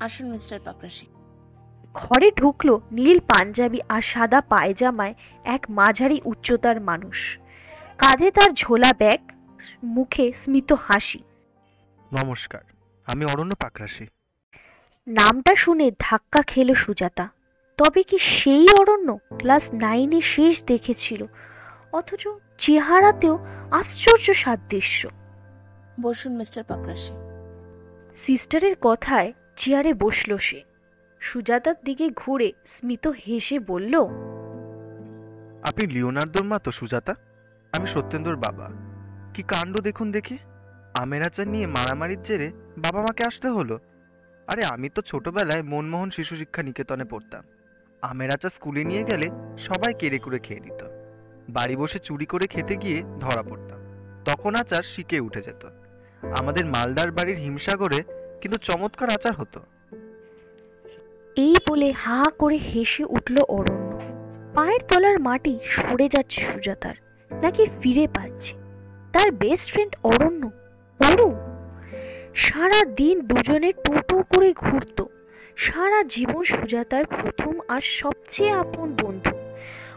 আসুন 0.00 0.26
মিস্টার 0.30 0.60
পাকরাশি 0.64 1.06
ঘরে 1.94 2.30
ঢুকলো 2.30 2.80
নীল 2.92 3.20
পাঞ্জাবি 3.20 3.80
আর 3.88 4.02
সাদা 4.02 4.40
পায়জামায় 4.40 5.14
এক 5.44 5.62
মাঝারি 5.70 6.20
উচ্চতার 6.24 6.80
মানুষ। 6.80 7.38
কাঁধে 7.98 8.30
তার 8.30 8.50
ঝোলা 8.54 8.92
ব্যাগ 8.98 9.20
মুখে 9.84 10.32
স্মিত 10.44 10.72
হাসি। 10.72 11.18
নমস্কার 12.12 12.64
আমি 13.06 13.24
অরণ্য 13.24 13.54
পাকরাশি। 13.54 14.06
নামটা 15.06 15.54
শুনে 15.54 15.90
ধাক্কা 15.98 16.42
খেল 16.42 16.74
সুজাতা। 16.74 17.28
তবে 17.78 18.02
কি 18.02 18.18
সেই 18.18 18.66
অরণ্য 18.80 19.18
ক্লাস 19.38 19.74
নাইনে 19.74 20.20
শেষ 20.20 20.64
দেখেছিল? 20.64 21.26
অথচ 21.92 22.28
চেহারাতেও 22.58 23.46
আশ্চর্য 23.70 24.34
সাদৃশ্য। 24.34 25.08
বসুন 26.00 26.36
মিস্টার 26.36 26.64
পাকরাশি। 26.64 27.14
সিস্টারের 28.14 28.76
কথায় 28.80 29.32
চেয়ারে 29.56 29.94
বসল 29.94 30.36
সে। 30.36 30.62
সুজাতার 31.20 31.74
দিকে 31.84 32.10
ঘুরে 32.16 32.52
স্মিত 32.66 33.06
হেসে 33.06 33.58
বলল 33.58 33.94
আপনি 35.62 35.86
লিওনার্দোর 35.86 36.44
মা 36.44 36.58
তো 36.58 36.70
সুজাতা? 36.70 37.14
আমি 37.72 37.86
সত্যেন্দ্রর 37.86 38.36
বাবা। 38.36 38.70
কি 39.34 39.42
কাণ্ড 39.42 39.80
দেখুন 39.80 40.12
দেখি? 40.12 40.38
আমের 40.94 41.22
আচার 41.22 41.48
নিয়ে 41.48 41.66
মারামারির 41.66 42.22
জেরে 42.22 42.52
বাবা 42.78 43.00
মাকে 43.02 43.24
আসতে 43.26 43.48
হলো। 43.48 43.78
আরে 44.46 44.64
আমি 44.64 44.88
তো 44.88 45.02
ছোটবেলায় 45.02 45.62
মনমোহন 45.62 46.10
শিশু 46.10 46.36
শিক্ষা 46.36 46.62
নিকেতনে 46.62 47.04
পড়তাম। 47.04 47.44
আমের 48.10 48.30
আচার 48.30 48.50
স্কুলে 48.50 48.84
নিয়ে 48.84 49.04
গেলে 49.04 49.30
সবাই 49.58 49.94
কেড়ে 49.94 50.18
করে 50.18 50.38
খেয়ে 50.38 50.60
দিত 50.60 50.80
বাড়ি 51.48 51.76
বসে 51.76 51.98
চুরি 51.98 52.26
করে 52.26 52.46
খেতে 52.46 52.76
গিয়ে 52.76 53.02
ধরা 53.20 53.42
পড়তাম। 53.42 53.80
তখন 54.24 54.54
আচার 54.54 54.82
শিকে 54.82 55.20
উঠে 55.20 55.42
যেত। 55.42 55.62
আমাদের 56.38 56.64
মালদার 56.66 57.10
বাড়ির 57.10 57.36
হিমসাগরে 57.36 58.00
কিন্তু 58.40 58.58
চমৎকার 58.58 59.08
আচার 59.10 59.34
হতো। 59.34 59.60
এই 61.36 61.54
বলে 61.68 61.92
হা 61.92 62.22
করে 62.38 62.56
হেসে 62.56 63.04
উঠল 63.04 63.36
অরণ্য। 63.48 63.92
পায়ের 64.54 64.80
তলার 64.88 65.20
মাটি 65.20 65.58
সরে 65.64 66.08
যাচ্ছে 66.08 66.40
সুজাতার, 66.40 66.94
নাকি 67.30 67.66
ফিরে 67.82 68.06
পাচ্ছে। 68.06 68.52
তার 69.12 69.30
বেস্ট 69.32 69.72
ফ্রেন্ড 69.72 69.96
অরণ্য, 70.02 70.50
অরু। 71.00 71.28
সারা 72.34 72.84
দিন 72.84 73.20
দুজনে 73.20 73.72
টোটো 73.72 74.22
করে 74.22 74.52
ঘুরতো। 74.56 75.08
সারা 75.56 76.02
জীবন 76.04 76.44
সুজাতার 76.44 77.04
প্রথম 77.06 77.60
আর 77.68 77.80
সবচেয়ে 77.80 78.50
আপন 78.50 78.96
বন্ধু। 79.02 79.36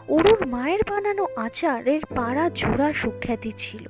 অরুর 0.07 0.47
মায়ের 0.47 0.79
বানানো 0.89 1.27
আচারের 1.35 1.99
পাড়া 2.15 2.49
জোড়ার 2.55 2.93
সুখ্যাতি 2.93 3.51
ছিল। 3.57 3.87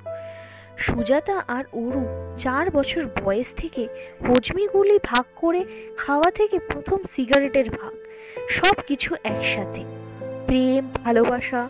সুজাতা 0.77 1.43
আর 1.47 1.63
অরু 1.73 2.33
চার 2.37 2.71
বছর 2.71 3.05
বয়স 3.23 3.53
থেকে 3.57 3.87
হজমিগুলি 4.27 4.97
ভাগ 5.03 5.25
করে 5.35 5.65
খাওয়া 5.97 6.31
থেকে 6.31 6.59
প্রথম 6.59 6.97
সিগারেটের 7.15 7.69
ভাগ 7.69 7.93
সব 8.49 8.75
কিছু 8.87 9.15
একসাথে। 9.23 9.83
প্রেম, 10.47 10.89
ভালোবাসা 11.03 11.69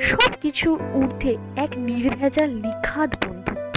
সব 0.00 0.30
কিছুর 0.42 0.78
ঊর্ধ্বে 0.94 1.36
এক 1.56 1.70
নির্ভেজাল 1.76 2.50
নিখাদ 2.50 3.26
বন্ধুত্ব 3.26 3.67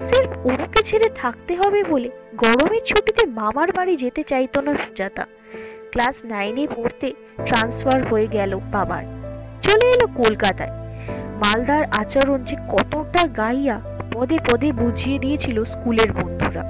সির্ফ 0.00 0.46
ওরকে 0.46 0.82
ছেড়ে 0.82 1.10
থাকতে 1.14 1.56
হবে 1.56 1.84
বলে 1.84 2.10
গরমের 2.36 2.82
ছুটিতে 2.84 3.26
মামার 3.26 3.72
বাড়ি 3.72 3.96
যেতে 3.96 4.22
চাইতো 4.22 4.60
না 4.60 4.74
সুজাতা। 4.74 5.26
ক্লাস 5.90 6.24
নাইনে 6.24 6.66
পড়তে 6.76 7.12
ট্রান্সফার 7.46 8.06
হয়ে 8.06 8.26
গেল 8.26 8.60
বাবার। 8.72 9.04
চলে 9.62 9.86
এলো 9.86 10.06
কলকাতায়। 10.06 10.70
মালদার 11.42 11.84
আচরণ 11.96 12.44
যে 12.44 12.56
কতটা 12.56 13.28
গাইয়া 13.28 13.80
পদে 14.12 14.38
পদে 14.50 14.72
বুঝিয়ে 14.72 15.18
দিয়েছিল 15.18 15.64
স্কুলের 15.64 16.12
বন্ধুরা। 16.12 16.62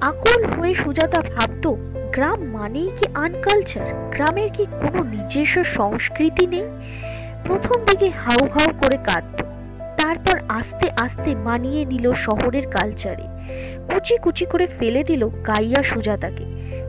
আকুল 0.00 0.44
হয়ে 0.44 0.74
সুজাতা 0.74 1.20
ভাবতো, 1.20 1.76
গ্রাম 2.12 2.40
মানেই 2.44 2.90
কি 2.98 3.06
আনকালচার 3.14 4.10
গ্রামের 4.10 4.50
কি 4.50 4.66
কোনো 4.66 5.02
নিজস্ব 5.02 5.64
সংস্কৃতি 5.64 6.46
নেই? 6.46 6.66
প্রথম 7.46 7.84
দিকে 7.84 8.08
হাউ 8.10 8.46
হাউ 8.46 8.68
করে 8.82 8.96
কাঁদত। 8.96 9.53
তারপর 10.14 10.42
আস্তে 10.48 10.90
আস্তে 10.96 11.34
মানিয়ে 11.34 11.84
নিল 11.84 12.12
শহরের 12.12 12.70
কালচারে। 12.70 13.22
কুচি 13.88 14.18
কুচি 14.18 14.44
করে 14.46 14.66
ফেলে 14.66 15.04
দিল 15.04 15.28
গাইয়া 15.28 15.82
সুজাতাকে। 15.82 16.44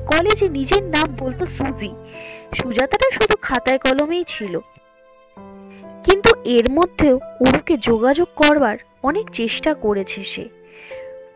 কলেজে 0.05 0.50
নিজের 0.50 0.84
নাম 0.84 1.15
বলতো 1.20 1.46
সুজি। 1.46 1.89
সুজাতাটা 2.62 3.12
শুধু 3.12 3.36
খাতায় 3.41 3.77
কলমেই 3.77 4.24
ছিল। 4.27 4.60
কিন্তু 6.03 6.34
এর 6.44 6.72
মধ্যেও 6.72 7.15
ওরুকে 7.15 7.77
যোগাযোগ 7.77 8.27
করবার 8.36 8.77
অনেক 9.03 9.29
চেষ্টা 9.29 9.74
করেছে 9.74 10.24
সে। 10.24 10.50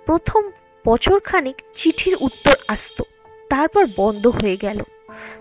প্রথম 0.05 0.51
বছরখানেক 0.88 1.62
চিঠির 1.75 2.17
উত্তর 2.22 2.53
আসতো, 2.67 3.03
তারপর 3.50 3.86
বন্ধ 3.98 4.27
হয়ে 4.27 4.58
গেল। 4.58 4.84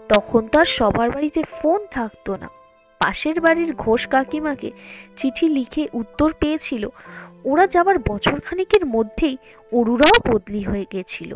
তখন 0.08 0.48
তার 0.48 0.66
সবার 0.66 1.10
বাড়িতে 1.10 1.42
ফোন 1.42 1.86
থাকতো 1.90 2.36
না। 2.36 2.57
পাশের 3.00 3.40
বাড়ির 3.40 3.74
ঘোষ 3.74 4.06
কাকিমাকে 4.06 4.70
চিঠি 5.16 5.48
লিখে 5.48 5.88
উত্তর 5.92 6.32
পেয়েছিল 6.32 6.88
ওরা 7.44 7.66
যাবার 7.66 7.98
বছরখানেকের 7.98 8.86
মধ্যেই 8.86 9.36
অরুরাও 9.72 10.32
বদলি 10.32 10.62
হয়ে 10.62 10.86
গেছিল। 10.92 11.34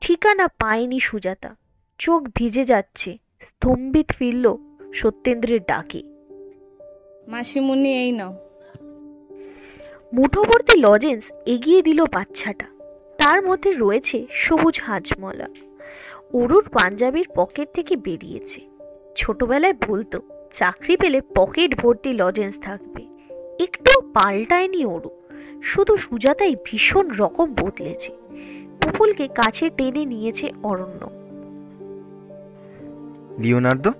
ঠিকানা 0.00 0.46
পায়নি 0.48 1.00
সুজাতা। 1.00 1.56
চোখ 1.98 2.22
ভিজে 2.34 2.64
যাচ্ছে 2.64 3.18
স্তম্ভিত 3.40 4.12
ফিরল 4.12 4.56
সত্যেন্দ্রের 4.94 5.60
ডাকে। 5.62 6.02
মাসিমণি 7.28 8.02
এই 8.02 8.12
নাও। 8.12 8.32
মুঠোবর্তী 10.12 10.78
লজেন্স 10.78 11.32
এগিয়ে 11.46 11.82
দিল 11.82 12.04
বাচ্চাটা। 12.04 12.66
তার 13.18 13.42
মধ্যে 13.42 13.72
রয়েছে 13.72 14.26
সবুজ 14.30 14.80
হাজমলা। 14.80 15.48
অরুর 16.34 16.68
পাঞ্জাবির 16.68 17.28
পকেট 17.34 17.68
থেকে 17.74 17.96
বেরিয়েছে। 17.96 18.73
ছোটবেলায় 19.16 19.74
বলতো 19.88 20.20
চাকরি 20.52 20.96
পেলে 20.96 21.20
পকেট 21.20 21.80
ভর্তি 21.80 22.12
লজেন্স 22.12 22.60
থাকবে। 22.62 23.06
একটু 23.64 24.00
পাল্টায়নি 24.00 24.84
অরু 24.84 25.10
শুধু 25.62 25.96
সুজাতাই 25.96 26.56
ভীষণ 26.64 27.10
রকম 27.10 27.54
বদলেছে। 27.54 28.12
পুপুলকে 28.80 29.28
কাছে 29.28 29.70
টেনে 29.70 30.04
নিয়েছে 30.04 30.52
অরণ্য। 30.62 31.10
লিওনার্দো 33.38 33.92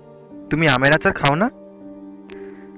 তুমি 0.49 0.67
আমের 0.67 0.95
আচার 0.95 1.13
খাও 1.13 1.35
না? 1.35 1.51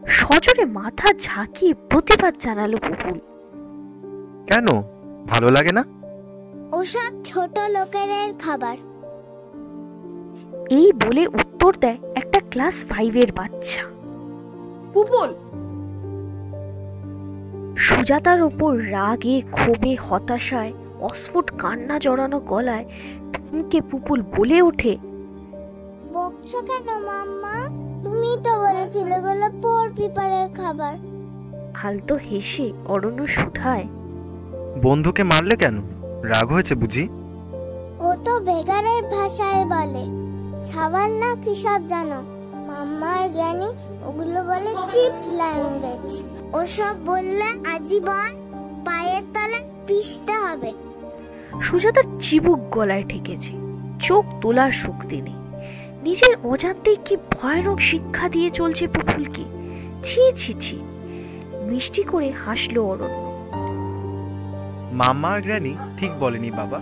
সজোরে 0.08 0.66
মাথা 0.66 1.14
ঝাঁকিয়ে 1.20 1.74
প্রতিবাদ 1.90 2.34
জানালো 2.40 2.78
পুপুল 2.78 3.20
কেন? 4.48 4.66
ভালো 5.28 5.48
লাগে 5.48 5.72
না? 5.72 5.84
ওসব 6.78 7.24
ছোট 7.24 7.60
লোকের 7.70 8.34
খাবার। 8.40 8.78
এই 10.70 10.92
বলে 10.92 11.28
উত্তর 11.28 11.76
দেয় 11.76 11.98
একটা 12.38 12.52
ক্লাস 12.52 12.86
ফাইভের 12.90 13.30
বাচ্চা। 13.32 13.84
পুপুল 14.94 15.30
সুজাতার 17.78 18.40
ওপর 18.42 18.72
রাগে 18.92 19.42
ক্ষোভে 19.52 19.94
হতাশায় 20.06 20.74
অস্ফুট 21.02 21.52
কান্না 21.58 22.00
জড়ানো 22.00 22.40
গলায় 22.40 22.86
থমকে 23.34 23.80
পুপুল 23.82 24.20
বলে 24.36 24.62
ওঠে 24.62 24.94
বকছো 26.14 26.60
কেন 26.62 26.88
মাম্মা? 27.08 27.56
তুমি 28.04 28.32
তো 28.44 28.52
বলেছিলে 28.60 29.18
গুলো 29.20 29.48
পোর 29.62 29.84
পিপারের 29.90 30.48
খাবার। 30.54 30.96
আলতো 31.84 32.16
হেসে 32.16 32.68
অরণ্য 32.86 33.28
শুধায় 33.28 33.86
বন্ধুকে 34.82 35.24
মারলে 35.24 35.56
কেন? 35.56 35.76
রাগ 36.24 36.48
হয়েছে 36.52 36.74
বুঝি? 36.76 37.04
ও 38.00 38.10
তো 38.26 38.34
বেগারের 38.40 39.04
ভাষায় 39.16 39.66
বলে। 39.76 40.27
ছাবাল 40.68 41.12
না 41.12 41.36
কি 41.44 41.56
সব 41.56 41.82
জানো? 41.88 42.20
মাম্মা 42.68 43.12
আর 43.12 43.30
জ্ঞানী 43.30 43.70
ওগুলো 44.06 44.40
বলে 44.44 44.72
চিপ 44.92 45.14
ল্যাঙ্গুয়েজ। 45.36 46.24
ওসব 46.54 46.96
বললে 47.06 47.48
আজীবন 47.74 48.32
পায়ের 48.86 49.24
তলায় 49.34 49.66
পিষতে 49.88 50.34
হবে। 50.34 50.72
সুজাতার 51.62 52.08
চিবুক 52.20 52.60
গলায় 52.72 53.04
ঠেকেছে 53.10 53.54
চোখ 54.00 54.26
তোলার 54.42 54.72
শক্তি 54.72 55.22
নেই। 55.22 55.40
নিজের 56.04 56.34
অজান্তেই 56.44 56.98
কি 57.06 57.16
ভয়ানক 57.34 57.80
শিক্ষা 57.80 58.30
দিয়ে 58.30 58.50
চলছে 58.50 58.88
পুপুলকে 58.88 59.44
ছি 60.04 60.22
ছি 60.36 60.54
ছি। 60.54 60.78
মিষ্টি 61.66 62.04
করে 62.04 62.30
হাসলো 62.46 62.80
অরণ্য। 62.86 63.28
মাম্মা 64.94 65.30
আর 65.30 65.42
গ্র্যানি 65.42 65.76
ঠিক 65.98 66.12
বলেনি 66.20 66.52
বাবা। 66.52 66.80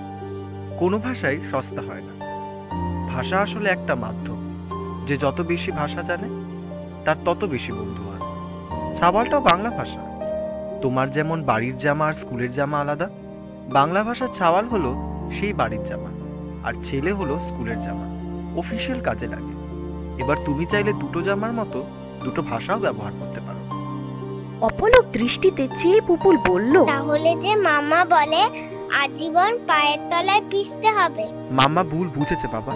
কোনো 0.79 0.97
ভাষাই 0.97 1.39
সস্তা 1.51 1.81
হয় 1.81 2.01
না। 2.01 2.14
ভাষা 3.15 3.37
আসলে 3.41 3.69
একটা 3.69 3.93
মাধ্যম। 3.95 4.39
যে 5.07 5.17
যত 5.17 5.37
বেশি 5.41 5.71
ভাষা 5.71 6.01
জানে 6.01 6.27
তার 7.05 7.17
তত 7.25 7.41
বেশি 7.45 7.71
বন্ধু 7.71 8.03
হয়। 8.03 8.23
ছাবালটাও 8.95 9.41
বাংলা 9.41 9.69
ভাষা। 9.69 10.01
তোমার 10.81 11.07
যেমন 11.11 11.37
বাড়ির 11.43 11.75
জামা 11.77 12.05
আর 12.07 12.13
স্কুলের 12.13 12.51
জামা 12.51 12.77
আলাদা 12.79 13.07
বাংলা 13.71 14.01
ভাষার 14.03 14.31
ছাওয়াল 14.35 14.65
হলো 14.67 14.91
সেই 15.31 15.53
বাড়ির 15.53 15.83
জামা 15.83 16.09
আর 16.67 16.73
ছেলে 16.83 17.11
হলো 17.11 17.33
স্কুলের 17.47 17.79
জামা। 17.79 18.07
অফিসিয়াল 18.59 18.99
কাজে 19.03 19.27
লাগে। 19.27 19.53
এবার 20.21 20.37
তুমি 20.45 20.63
চাইলে 20.65 20.91
দুটো 20.93 21.19
জামার 21.21 21.53
মতো 21.53 21.79
দুটো 22.23 22.41
ভাষাও 22.41 22.79
ব্যবহার 22.79 23.13
করতে 23.19 23.39
পারো। 23.39 23.61
অপলক 24.61 25.03
দৃষ্টিতে 25.13 25.63
চেয়ে 25.75 25.99
পুপুল 26.07 26.35
বলল 26.47 26.75
তাহলে 26.85 27.31
যে 27.43 27.53
মামা 27.67 27.99
বলে 28.05 28.41
আজীবন 29.01 29.53
পায়ের 29.67 29.99
তলায় 30.09 30.43
পিষতে 30.51 30.89
হবে। 30.91 31.23
মামা 31.51 31.81
ভুল 31.83 32.07
বুঝেছে 32.15 32.47
বাবা। 32.53 32.71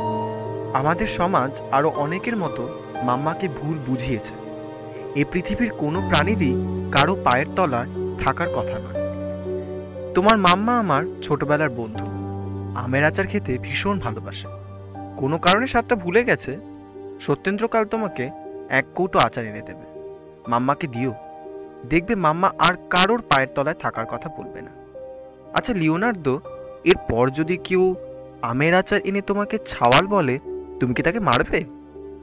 আমাদের 0.74 1.08
সমাজ 1.08 1.62
আরও 1.72 1.90
অনেকের 1.90 2.38
মতো 2.38 2.82
মাম্মাকে 3.04 3.48
ভুল 3.48 3.78
বুঝিয়েছে। 3.88 4.34
এ 5.16 5.26
পৃথিবীর 5.32 5.72
কোনো 5.72 6.10
প্রাণীরই 6.10 6.54
কারও 6.92 7.16
পায়ের 7.16 7.46
তলায় 7.56 7.86
থাকার 8.26 8.50
কথা 8.50 8.80
নয়। 8.80 9.00
তোমার 10.14 10.38
মাম্মা 10.38 10.80
আমার 10.80 11.04
ছোটবেলার 11.22 11.70
বন্ধু। 11.70 12.06
আমের 12.76 13.04
আচার 13.04 13.28
খেতে 13.28 13.58
ভীষণ 13.58 14.00
ভালোবাসে। 14.00 14.48
কোনো 15.18 15.38
কারণে 15.38 15.68
স্বাদটা 15.68 15.96
ভুলে 15.96 16.24
গেছে। 16.24 16.58
সত্যেন্দ্রকাল 17.20 17.86
তোমাকে 17.86 18.30
এক 18.70 18.86
কৌটো 18.96 19.20
আচার 19.20 19.46
এনে 19.46 19.62
দেবে। 19.62 20.14
মাম্মাকে 20.48 20.88
দিও। 20.88 21.14
দেখবে 21.90 22.16
মাম্মা 22.16 22.52
আর 22.60 22.74
কারোর 22.90 23.22
পায়ের 23.22 23.48
তলায় 23.56 23.76
থাকার 23.80 24.06
কথা 24.06 24.30
বলবে 24.38 24.62
না। 24.62 24.72
আচ্ছা 25.54 25.74
লিওনার্দো, 25.74 26.40
এরপর 26.84 27.30
যদি 27.30 27.58
কেউ 27.58 27.96
আমের 28.42 28.74
আচার 28.74 29.00
এনে 29.00 29.22
তোমাকে 29.22 29.58
ছাওয়াল 29.66 30.08
বলে 30.08 30.40
তুমি 30.80 30.94
কি 30.94 31.02
তাকে 31.04 31.20
মারবে? 31.20 31.58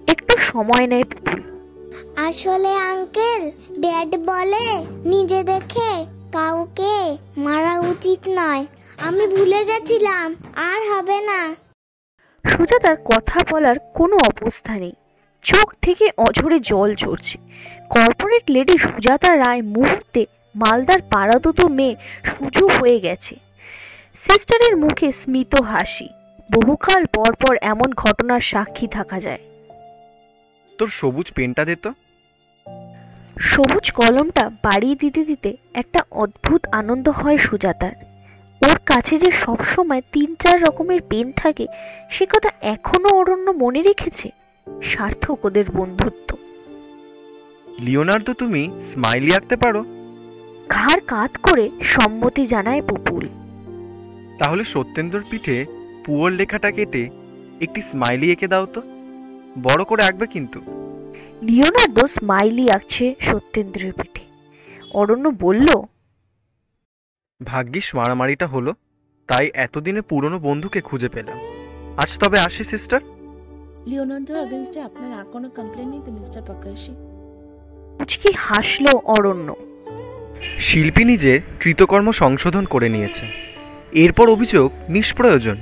একটু 0.07 0.39
সময় 0.39 0.87
নেয় 0.87 1.03
পুপুল 1.03 1.43
আসলে 2.17 2.75
আঙ্কেল 2.75 3.51
ড্যাড 3.81 4.17
বলে 4.17 4.65
নিজে 5.09 5.43
দেখে 5.43 6.07
কাউকে 6.33 7.17
মারা 7.37 7.81
উচিত 7.81 8.29
নয়। 8.29 8.67
আমি 9.01 9.27
ভুলে 9.27 9.65
গেছিলাম 9.65 10.35
আর 10.55 10.81
হবে 10.93 11.21
না। 11.21 11.55
সুজাতার 12.45 12.97
কথা 12.97 13.41
বলার 13.51 13.79
কোনো 13.95 14.17
অবস্থা 14.17 14.73
নেই। 14.77 14.93
চোখ 15.43 15.75
থেকে 15.83 16.11
অঝরে 16.19 16.61
জল 16.61 16.95
ঝরছে। 16.95 17.39
কর্পোরেট 17.91 18.43
লেডি 18.51 18.79
সুজাতা 18.79 19.37
রায় 19.37 19.63
মুহূর্তে 19.63 20.27
মালদার 20.55 21.01
পাড়াদুতো 21.03 21.69
মেয়ে 21.69 21.97
সুজু 22.25 22.69
হয়ে 22.69 23.01
গেছে। 23.01 23.37
সিস্টারের 24.27 24.77
মুখে 24.77 25.13
স্মিত 25.13 25.63
হাসি। 25.63 26.09
বহুকাল 26.51 27.07
পর 27.07 27.35
পর 27.35 27.57
এমন 27.61 27.93
ঘটনার 27.93 28.41
সাক্ষী 28.41 28.87
থাকা 28.87 29.21
যায়। 29.21 29.39
তোর 30.79 30.89
সবুজ 30.89 31.33
পেনটা 31.33 31.65
দে 31.65 31.77
তো। 31.77 31.93
সবুজ 33.39 33.91
কলমটা 33.91 34.49
বাড়িয়ে 34.49 34.97
দিতে 35.01 35.25
দিতে 35.25 35.57
একটা 35.75 36.01
অদ্ভুত 36.11 36.67
আনন্দ 36.73 37.09
হয় 37.09 37.39
সুজাতার। 37.39 37.93
ওর 38.63 38.79
কাছে 38.87 39.19
যে 39.19 39.33
সবসময় 39.33 40.01
তিন 40.13 40.35
চার 40.35 40.63
রকমের 40.63 41.01
পেন 41.09 41.33
থাকে 41.33 41.67
সে 42.11 42.27
কথা 42.27 42.51
এখনও 42.61 43.09
অরণ্য 43.09 43.51
মনে 43.51 43.83
রেখেছে? 43.83 44.31
সার্থক 44.83 45.45
ওদের 45.45 45.65
বন্ধুত্ব। 45.75 46.37
লিওনার্দো 47.79 48.33
তুমি 48.33 48.71
স্মাইলি 48.83 49.35
আঁকতে 49.35 49.57
পারো। 49.57 49.85
ঘাড় 50.69 51.01
কাত 51.07 51.37
করে 51.37 51.71
সম্মতি 51.83 52.47
জানায় 52.47 52.83
পুপুল 52.83 53.29
তাহলে 54.39 54.65
সত্যেন্দ্রর 54.65 55.23
পিঠে 55.31 55.67
পুয়োর 56.07 56.33
লেখাটা 56.33 56.71
কেটে 56.71 57.11
একটি 57.61 57.81
স্মাইলি 57.81 58.33
এঁকে 58.33 58.49
দাও 58.49 58.67
তো। 58.67 58.83
বড় 59.63 59.85
করে 59.85 60.03
আঁকবে 60.03 60.27
কিন্তু। 60.27 60.61
লিওনার্দো 61.43 62.07
স্মাইলি 62.07 62.71
আঁকছে 62.71 63.15
সত্যেন্দ্রের 63.21 63.93
পিঠে। 63.93 64.21
অরণ্য 64.95 65.33
বলল 65.41 65.83
ভাগ্যিস 67.45 67.95
মারামারিটা 67.95 68.47
হলো 68.47 68.75
তাই 69.27 69.51
এতদিনে 69.55 70.01
পুরনো 70.01 70.39
বন্ধুকে 70.39 70.81
খুঁজে 70.81 71.09
পেলাম। 71.09 71.39
আজ 71.97 72.19
তবে 72.19 72.39
আসি 72.39 72.65
সিস্টার 72.65 73.01
লিওনার্দোর 73.87 74.39
আগেনস্টে 74.39 74.81
আপনার 74.81 75.19
আর 75.19 75.25
কোনো 75.25 75.51
কমপ্লেন 75.51 75.89
নেই 75.89 76.01
তো 76.07 76.13
মিস্টার 76.13 76.43
মুচকি 78.01 78.33
হাসলো 78.37 78.99
অরণ্য। 78.99 79.55
শিল্পী 80.59 81.05
নিজের 81.05 81.41
কৃতকর্ম 81.61 82.13
সংশোধন 82.13 82.65
করে 82.65 82.89
নিয়েছে। 82.89 83.25
এরপর 83.93 84.29
অভিযোগ 84.31 84.73
নিষ্প্রয়োজন। 84.89 85.57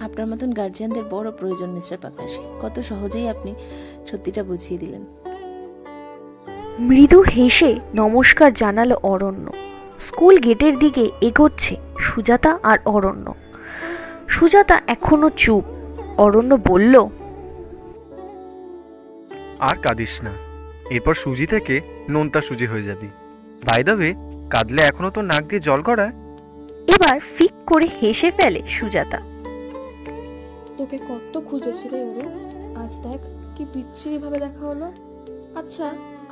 আপনার 0.00 0.26
মতন 0.26 0.52
গার্জিয়ানদের 0.52 1.04
বড় 1.10 1.30
প্রয়োজন 1.30 1.70
মিস্টার 1.70 1.98
পাকরাশি 2.02 2.42
কত 2.62 2.80
সহজেই 2.80 3.28
আপনি 3.28 3.54
সত্যিটা 4.06 4.42
বুঝিয়ে 4.42 4.78
দিলেন। 4.78 5.04
মৃদু 6.78 7.20
হেসে 7.22 7.76
নমস্কার 7.94 8.54
জানালো 8.54 8.96
অরণ্য। 9.02 9.52
স্কুল 10.00 10.38
গেটের 10.38 10.78
দিকে 10.78 11.10
এগোচ্ছে 11.20 11.76
সুজাতা 11.98 12.58
আর 12.62 12.78
অরণ্য। 12.84 13.34
সুজাতা 14.28 14.80
এখনও 14.86 15.30
চুপ। 15.36 15.64
অরণ্য 16.18 16.58
বলল 16.68 17.06
আর 19.58 19.76
কাঁদিস 19.76 20.22
না। 20.22 20.30
এরপর 20.90 21.14
সুজি 21.14 21.46
থেকে 21.46 21.80
নোনতা 22.08 22.40
সুজি 22.40 22.66
হয়ে 22.66 22.82
যাবি। 22.82 23.06
বাই 23.64 23.84
দ্য 23.84 23.92
ওয়ে 23.92 24.14
কাঁদলে 24.50 24.82
এখনও 24.82 25.10
তো 25.10 25.22
নাক 25.22 25.44
দিয়ে 25.44 25.60
জল 25.60 25.82
গড়ায়? 25.82 26.12
এবার 26.94 27.20
ফিক 27.36 27.52
করে 27.66 27.88
হেসে 28.02 28.30
ফেলে 28.30 28.62
সুজাতা। 28.68 29.20
তোকে 30.78 30.96
কত 31.10 31.34
খুঁজেছি 31.48 31.86
রে 31.92 32.00
আজ 32.82 32.92
দেখ 33.06 33.20
কি 33.54 33.62
বিচ্ছিরি 33.74 34.16
ভাবে 34.22 34.38
দেখা 34.46 34.64
হলো। 34.70 34.88
আচ্ছা 35.60 35.86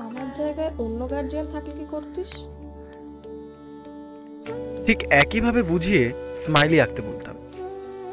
আমার 0.07 0.29
জায়গায় 0.39 0.73
অন্য 0.85 1.01
গার্জিয়ান 1.13 1.47
থাকলে 1.55 1.73
কি 1.79 1.87
করতিস? 1.95 2.31
ঠিক 4.87 4.99
একইভাবে 5.23 5.61
বুঝিয়ে 5.73 6.03
স্মাইলি 6.43 6.79
আঁকতে 6.85 7.01
বলতাম। 7.09 7.37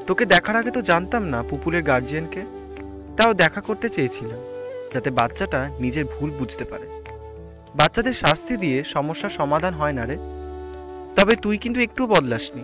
তোকে 0.08 0.24
দেখার 0.34 0.56
আগে 0.62 0.72
তো 0.78 0.82
জানতাম 0.92 1.24
না 1.34 1.40
পুপুলের 1.50 1.84
গার্জিয়ানকে 1.90 2.42
তাও 3.18 3.32
দেখা 3.44 3.62
করতে 3.68 3.88
চেয়েছিলাম, 3.96 4.42
যাতে 4.94 5.10
বাচ্চাটা 5.20 5.62
নিজের 5.84 6.05
ভুল 6.14 6.29
বুঝতে 6.40 6.66
পারে। 6.72 6.88
বাচ্চাদের 7.79 8.16
শাস্তি 8.24 8.53
দিয়ে 8.64 8.77
সমস্যার 8.96 9.38
সমাধান 9.40 9.74
হয় 9.79 9.96
না 10.00 10.03
রে। 10.10 10.18
তবে 11.18 11.34
তুই 11.44 11.55
কিন্তু 11.64 11.79
একটু 11.88 12.01
বদলাসনি। 12.14 12.64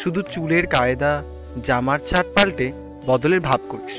শুধু 0.00 0.20
চুলের 0.32 0.64
কায়দা, 0.74 1.12
জামার 1.66 2.00
ছাট 2.08 2.26
পাল্টে 2.36 2.68
বদলের 3.08 3.40
ভাব 3.40 3.60
করিস। 3.68 3.96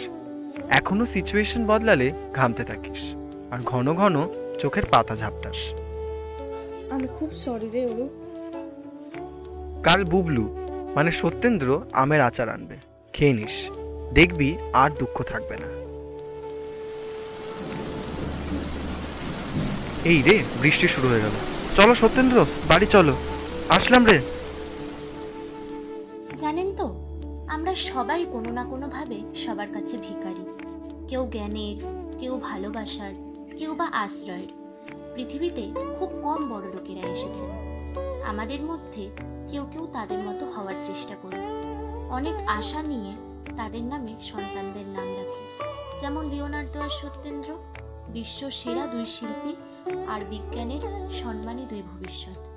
এখনও 0.79 1.05
সিচুয়েশন 1.05 1.61
বদলালে 1.67 2.07
ঘামতে 2.33 2.63
থাকিস 2.63 3.01
আর 3.51 3.59
ঘন 3.71 3.87
ঘন 3.93 4.15
চোখের 4.59 4.85
পাতা 4.85 5.15
ঝাপটাস। 5.15 5.59
আমি 6.93 7.07
খুব 7.17 7.29
সরি 7.43 7.69
রে 7.73 7.81
ওরু 7.85 8.05
কাল 9.83 10.01
বুবলু 10.03 10.45
মানে 10.95 11.11
সত্যেন্দ্র 11.11 11.67
আমের 11.93 12.21
আচার 12.21 12.47
আনবে। 12.49 12.77
খেয়ে 13.13 13.33
নিস। 13.33 13.55
দেখবি 14.13 14.49
আর 14.73 14.89
দুঃখ 14.99 15.17
থাকবে 15.23 15.55
না। 15.63 15.69
এই 20.11 20.19
রে 20.27 20.35
বৃষ্টি 20.61 20.87
শুরু 20.87 21.07
হয়ে 21.07 21.23
গেল। 21.25 21.35
চলো 21.77 21.93
সত্যেন্দ্র 21.95 22.37
বাড়ি 22.67 22.87
চলো। 22.95 23.13
আসলাম 23.69 24.03
রে। 24.05 24.17
জানেন 26.37 26.69
তো 26.75 26.87
আমরা 27.49 27.75
সবাই 27.75 28.25
কোনো 28.31 28.51
না 28.51 28.63
কোনোভাবে 28.63 29.23
সবার 29.35 29.67
কাছে 29.73 29.97
ভিখারি। 29.97 30.45
কেউ 31.07 31.27
জ্ঞানের, 31.31 31.77
কেউ 32.19 32.39
ভালোবাসার, 32.39 33.13
কেউ 33.57 33.75
বা 33.75 33.85
আশ্রয়ের। 33.85 34.47
পৃথিবীতে 35.15 35.61
খুব 35.99 36.09
কম 36.23 36.49
বড় 36.49 36.73
লোকেরা 36.73 37.07
এসেছেন 37.09 37.49
আমাদের 38.25 38.61
মধ্যে 38.61 39.09
কেউ 39.47 39.67
কেউ 39.71 39.87
তাদের 39.93 40.17
মতো 40.17 40.45
হওয়ার 40.45 40.75
চেষ্টা 40.83 41.15
করে। 41.21 41.37
অনেক 42.09 42.33
আশা 42.47 42.81
নিয়ে 42.81 43.11
তাদের 43.57 43.83
নামে 43.83 44.15
সন্তানদের 44.21 44.87
নাম 44.87 45.07
রাখে। 45.15 45.43
যেমন 46.01 46.25
লিওনার্দো 46.29 46.79
আর 46.81 46.89
সত্যেন্দ্র, 46.89 47.57
বিশ্ব 48.09 48.49
সেরা 48.49 48.87
দুই 48.87 49.05
শিল্পী 49.05 49.53
আর 50.07 50.21
বিজ্ঞানের 50.29 51.11
সম্মানী 51.11 51.65
দুই 51.65 51.81
ভবিষ্যৎ। 51.81 52.48